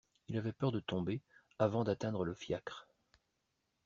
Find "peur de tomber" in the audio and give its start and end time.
0.51-1.21